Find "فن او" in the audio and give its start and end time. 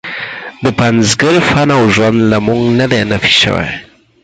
1.49-1.83